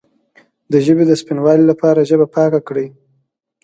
[0.71, 2.87] د ژبې د سپینوالي لپاره ژبه پاکه کړئ